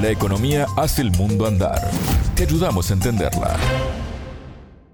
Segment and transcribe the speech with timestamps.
[0.00, 1.90] La economía hace el mundo andar.
[2.36, 3.56] Te ayudamos a entenderla.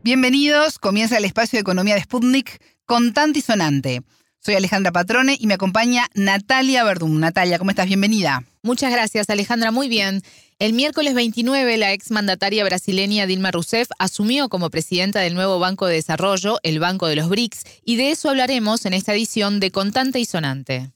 [0.02, 4.00] Bienvenidos, comienza el espacio de economía de Sputnik contante y sonante.
[4.38, 7.20] Soy Alejandra Patrone y me acompaña Natalia Verdún.
[7.20, 7.86] Natalia, ¿cómo estás?
[7.86, 8.44] Bienvenida.
[8.62, 9.70] Muchas gracias, Alejandra.
[9.72, 10.22] Muy bien.
[10.58, 15.96] El miércoles 29, la exmandataria brasileña Dilma Rousseff asumió como presidenta del nuevo Banco de
[15.96, 20.18] Desarrollo, el Banco de los BRICS, y de eso hablaremos en esta edición de Contante
[20.18, 20.92] y Sonante.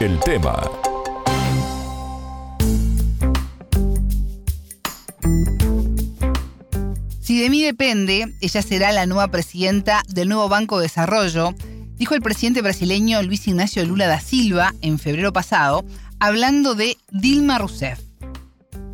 [0.00, 0.62] El tema.
[7.24, 11.54] Si de mí depende, ella será la nueva presidenta del nuevo Banco de Desarrollo
[11.96, 15.86] dijo el presidente brasileño Luis Ignacio Lula da Silva en febrero pasado,
[16.18, 17.98] hablando de Dilma Rousseff.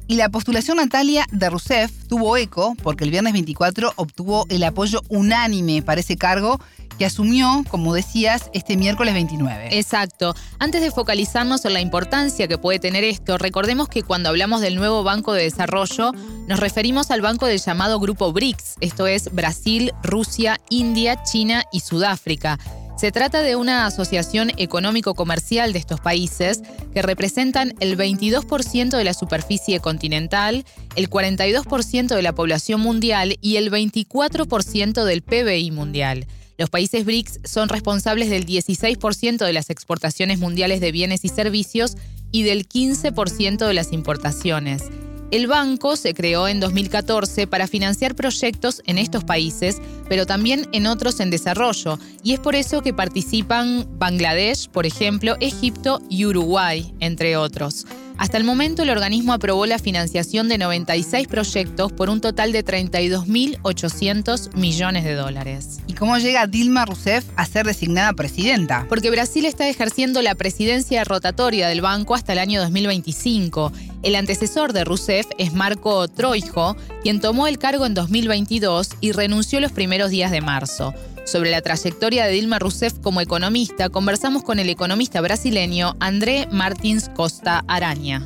[0.07, 5.03] Y la postulación Natalia de Rousseff tuvo eco porque el viernes 24 obtuvo el apoyo
[5.09, 6.61] unánime para ese cargo
[7.01, 9.71] que asumió, como decías, este miércoles 29.
[9.79, 10.35] Exacto.
[10.59, 14.77] Antes de focalizarnos en la importancia que puede tener esto, recordemos que cuando hablamos del
[14.77, 16.13] nuevo Banco de Desarrollo,
[16.47, 21.81] nos referimos al banco del llamado Grupo BRICS, esto es Brasil, Rusia, India, China y
[21.81, 22.59] Sudáfrica.
[22.99, 26.61] Se trata de una asociación económico-comercial de estos países
[26.93, 33.57] que representan el 22% de la superficie continental, el 42% de la población mundial y
[33.57, 36.27] el 24% del PBI mundial.
[36.61, 41.97] Los países BRICS son responsables del 16% de las exportaciones mundiales de bienes y servicios
[42.33, 44.83] y del 15% de las importaciones.
[45.31, 50.87] El banco se creó en 2014 para financiar proyectos en estos países, pero también en
[50.87, 56.93] otros en desarrollo, y es por eso que participan Bangladesh, por ejemplo, Egipto y Uruguay,
[57.01, 57.87] entre otros.
[58.21, 62.63] Hasta el momento el organismo aprobó la financiación de 96 proyectos por un total de
[62.63, 65.79] 32.800 millones de dólares.
[65.87, 68.85] ¿Y cómo llega Dilma Rousseff a ser designada presidenta?
[68.91, 73.73] Porque Brasil está ejerciendo la presidencia rotatoria del banco hasta el año 2025.
[74.03, 79.61] El antecesor de Rousseff es Marco Troijo, quien tomó el cargo en 2022 y renunció
[79.61, 80.93] los primeros días de marzo.
[81.25, 87.09] Sobre la trayectoria de Dilma Rousseff como economista, conversamos con el economista brasileño André Martins
[87.09, 88.23] Costa Araña.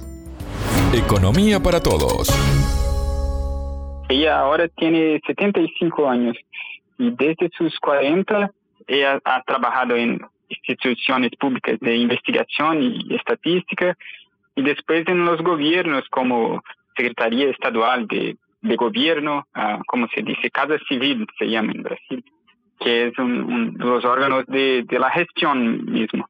[0.95, 2.29] Economía para todos.
[4.09, 6.37] Ella ahora tiene 75 años
[6.99, 8.51] y desde sus 40
[8.87, 13.97] ella ha trabajado en instituciones públicas de investigación y estadística
[14.55, 16.63] y después en los gobiernos como
[16.97, 18.37] Secretaría Estadual de,
[18.77, 22.25] Gobierno, uh, como se dice, Casa Civil se llama en Brasil
[22.81, 26.29] que es un, los órganos de, la gestión mismo.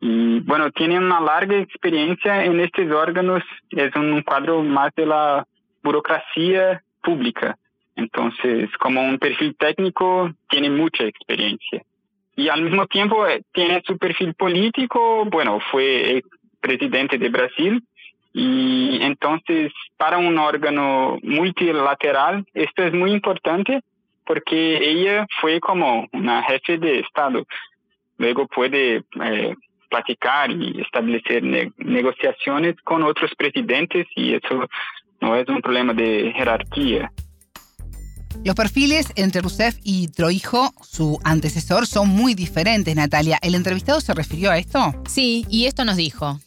[0.00, 5.46] Y bueno, tiene una larga experiencia en estos órganos, es un cuadro más de la
[5.82, 7.56] burocracia pública.
[7.94, 11.82] Entonces, como un perfil técnico, tiene mucha experiencia.
[12.36, 16.22] Y al mismo tiempo eh, tiene su perfil político, bueno, fue
[16.60, 17.82] presidente de Brasil,
[18.38, 23.80] y entonces para un órgano multilateral esto es muy importante
[24.26, 27.46] porque ella fue como una jefe de Estado.
[28.18, 29.54] Luego puede eh,
[29.88, 31.42] platicar y establecer
[31.76, 34.68] negociaciones con otros presidentes y eso
[35.20, 37.10] no es un problema de jerarquía.
[38.44, 43.38] Los perfiles entre Rousseff y Troijo, su antecesor, son muy diferentes, Natalia.
[43.42, 44.78] ¿El entrevistado se refirió a esto?
[45.08, 46.38] Sí, y esto nos dijo.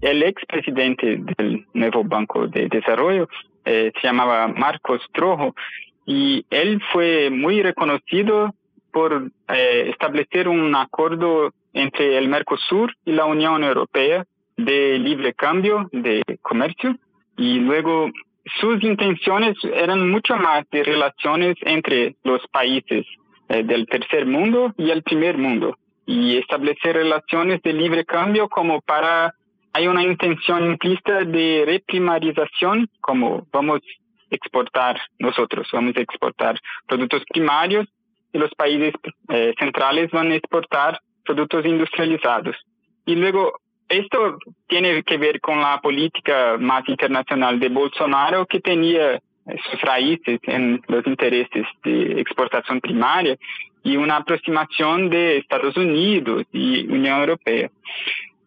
[0.00, 3.28] El expresidente del nuevo Banco de Desarrollo
[3.64, 5.54] eh, se llamaba Marcos Trojo
[6.06, 8.54] y él fue muy reconocido
[8.92, 14.24] por eh, establecer un acuerdo entre el Mercosur y la Unión Europea
[14.56, 16.96] de libre cambio de comercio
[17.36, 18.10] y luego
[18.60, 23.06] sus intenciones eran mucho más de relaciones entre los países
[23.48, 28.80] eh, del tercer mundo y el primer mundo y establecer relaciones de libre cambio como
[28.80, 29.34] para
[29.72, 33.80] hay una intención implícita de reprimarización como vamos
[34.32, 37.86] exportar nosotros, vamos a exportar productos primarios
[38.32, 38.94] y los países
[39.28, 42.56] eh, centrales van a exportar productos industrializados.
[43.06, 44.38] Y luego, esto
[44.68, 49.20] tiene que ver con la política más internacional de Bolsonaro que tenía
[49.70, 53.36] sus raíces en los intereses de exportación primaria
[53.82, 57.70] y una aproximación de Estados Unidos y Unión Europea.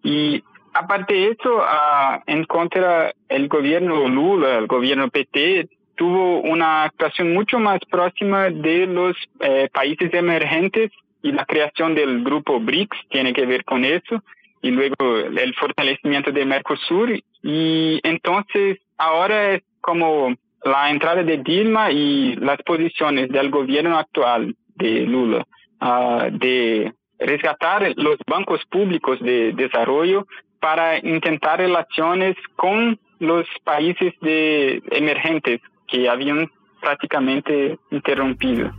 [0.03, 0.43] Y
[0.73, 7.33] aparte de eso, uh, en contra el gobierno Lula, el gobierno PT, tuvo una actuación
[7.33, 13.33] mucho más próxima de los eh, países emergentes y la creación del grupo BRICS tiene
[13.33, 14.23] que ver con eso
[14.61, 17.11] y luego el fortalecimiento de Mercosur.
[17.43, 24.55] Y entonces ahora es como la entrada de Dilma y las posiciones del gobierno actual
[24.75, 25.45] de Lula
[25.81, 30.27] uh, de resgatar los bancos públicos de desarrollo
[30.59, 36.49] para intentar relaciones con los países de emergentes que habían
[36.81, 38.71] prácticamente interrumpido.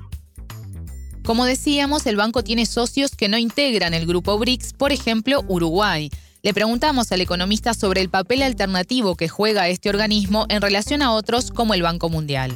[1.24, 6.08] Como decíamos, el banco tiene socios que no integran el grupo BRICS, por ejemplo, Uruguay.
[6.44, 11.12] Le preguntamos al economista sobre el papel alternativo que juega este organismo en relación a
[11.12, 12.52] otros como el Banco Mundial.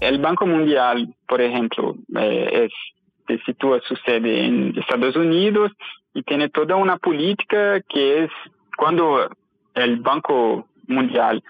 [0.00, 2.68] El Banco Mundial, por ejemplo, eh,
[3.28, 5.70] se sitúa su sede en Estados Unidos
[6.14, 8.30] y tiene toda una política que es
[8.76, 9.30] cuando
[9.74, 11.42] el Banco Mundial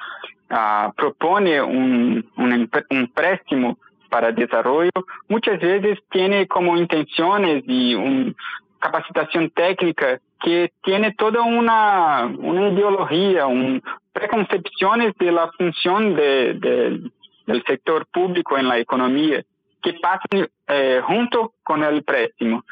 [0.51, 3.79] uh, propone un, un, préstamo
[4.11, 4.93] para desarrollo,
[5.29, 8.35] muchas veces tiene como intenciones y
[8.79, 13.83] capacitación técnica que tiene toda una, una ideología, un,
[14.13, 17.11] preconcepciones de la función de, de,
[17.47, 19.43] del sector público en la economía
[19.83, 22.65] que pasan eh, junto con el préstamo.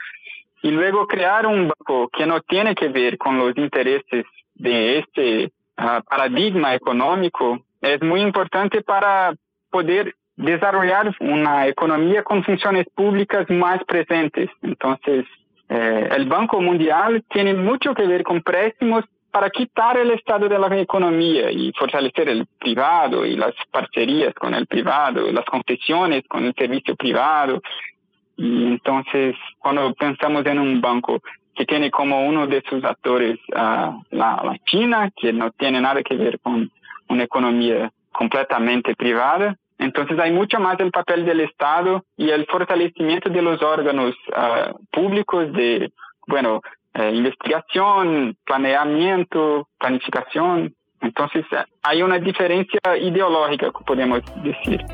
[0.63, 4.25] Y luego crear un banco que no tiene que ver con los intereses
[4.55, 9.35] de este uh, paradigma económico es muy importante para
[9.71, 14.51] poder desarrollar una economía con funciones públicas más presentes.
[14.63, 15.27] Entonces,
[15.69, 20.59] eh, el Banco Mundial tiene mucho que ver con préstamos para quitar el estado de
[20.59, 26.45] la economía y fortalecer el privado y las parcerías con el privado, las concesiones con
[26.45, 27.61] el servicio privado.
[28.37, 31.21] Y entonces, cuando pensamos en un banco
[31.55, 36.03] que tiene como uno de sus actores uh, la, la China, que no tiene nada
[36.03, 36.71] que ver con
[37.09, 43.29] una economía completamente privada, entonces hay mucho más el papel del Estado y el fortalecimiento
[43.29, 45.93] de los órganos uh, públicos de,
[46.27, 46.63] bueno,
[46.95, 50.75] eh, investigación, planeamiento, planificación.
[51.01, 51.45] Entonces
[51.83, 54.85] hay una diferencia ideológica, podemos decir.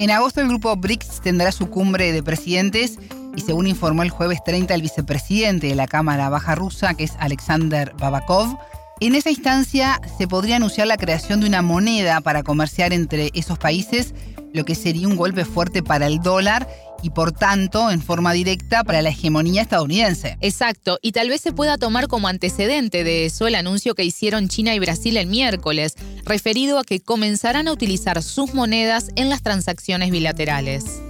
[0.00, 2.98] En agosto el grupo BRICS tendrá su cumbre de presidentes
[3.36, 7.16] y según informó el jueves 30 el vicepresidente de la Cámara Baja Rusa, que es
[7.20, 8.58] Alexander Babakov,
[9.00, 13.58] en esa instancia se podría anunciar la creación de una moneda para comerciar entre esos
[13.58, 14.14] países,
[14.52, 16.66] lo que sería un golpe fuerte para el dólar
[17.02, 20.36] y por tanto en forma directa para la hegemonía estadounidense.
[20.40, 24.48] Exacto, y tal vez se pueda tomar como antecedente de eso el anuncio que hicieron
[24.48, 29.42] China y Brasil el miércoles, referido a que comenzarán a utilizar sus monedas en las
[29.42, 31.02] transacciones bilaterales.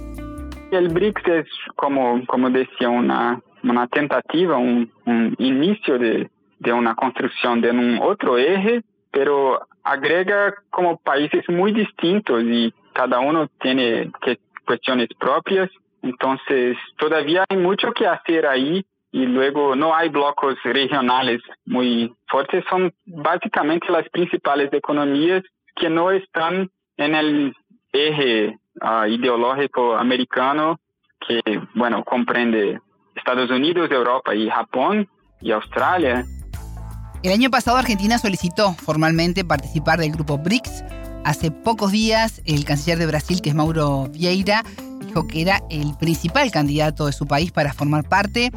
[0.71, 6.29] El BRICS es, como, como decía, una, una tentativa, un, un inicio de,
[6.59, 13.19] de una construcción de un otro eje, pero agrega como países muy distintos y cada
[13.19, 15.69] uno tiene que, cuestiones propias.
[16.03, 22.63] Entonces, todavía hay mucho que hacer ahí y luego no hay blocos regionales muy fuertes.
[22.69, 25.43] Son básicamente las principales economías
[25.75, 27.55] que no están en el
[27.91, 30.79] eje uh, ideológico americano
[31.27, 31.41] que,
[31.73, 32.79] bueno, comprende
[33.15, 35.07] Estados Unidos, Europa y Japón
[35.41, 36.23] y Australia.
[37.21, 40.85] El año pasado Argentina solicitó formalmente participar del grupo BRICS.
[41.25, 44.63] Hace pocos días el canciller de Brasil, que es Mauro Vieira,
[45.05, 48.51] dijo que era el principal candidato de su país para formar parte.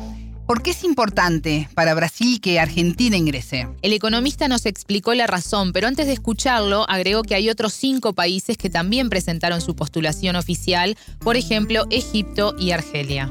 [0.46, 3.66] ¿Por qué es importante para Brasil que Argentina ingrese?
[3.82, 8.12] El economista nos explicó la razón, pero antes de escucharlo, agregó que hay otros cinco
[8.12, 13.28] países que también presentaron su postulación oficial, por ejemplo, Egipto y Argelia.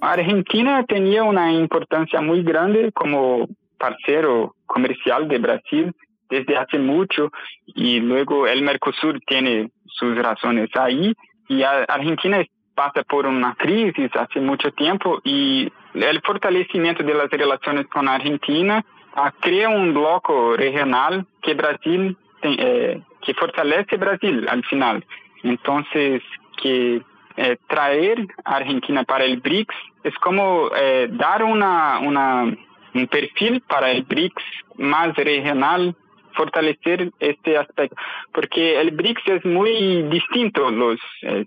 [0.00, 3.48] Argentina tenía una importancia muy grande como
[3.84, 5.92] parcero comercial de Brasil
[6.30, 7.30] desde hace mucho
[7.66, 11.12] y luego el Mercosur tiene sus razones ahí
[11.48, 12.42] y Argentina
[12.74, 18.82] pasa por una crisis hace mucho tiempo y el fortalecimiento de las relaciones con Argentina
[19.16, 25.04] uh, crea un bloque regional que Brasil eh, que fortalece Brasil al final.
[25.42, 26.22] Entonces,
[26.60, 27.02] que
[27.36, 29.74] eh, traer a Argentina para el BRICS
[30.04, 32.54] es como eh, dar una, una
[32.94, 34.42] un perfil para el BRICS
[34.76, 35.94] más regional,
[36.34, 37.96] fortalecer este aspecto,
[38.32, 40.98] porque el BRICS es muy distinto, los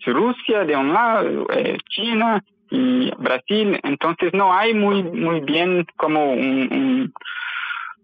[0.06, 6.32] Rusia de un lado, eh, China y Brasil, entonces no hay muy muy bien como
[6.32, 7.13] un,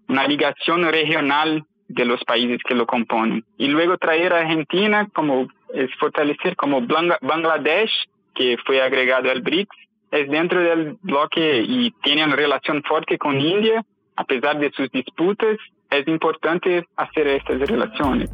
[0.08, 3.44] una ligación regional de los países que lo componen.
[3.58, 7.92] Y luego traer a Argentina como es fortalecer como Bangladesh,
[8.36, 9.76] que fue agregado al BRICS,
[10.14, 13.84] es dentro del bloque y tiene una relación fuerte con India,
[14.16, 15.58] a pesar de sus disputas,
[15.90, 18.30] es importante hacer estas relaciones.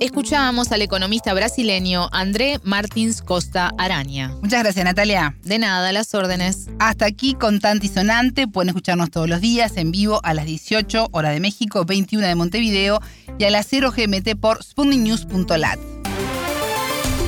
[0.00, 4.30] Escuchábamos al economista brasileño André Martins Costa Araña.
[4.40, 5.34] Muchas gracias, Natalia.
[5.42, 6.70] De nada, las órdenes.
[6.78, 8.46] Hasta aquí Contante y Sonante.
[8.46, 12.34] Pueden escucharnos todos los días en vivo a las 18 hora de México, 21 de
[12.34, 13.00] Montevideo
[13.38, 15.78] y a las 0 GMT por sputniknews.lat.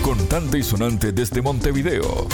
[0.02, 2.28] Contante y Sonante desde Montevideo.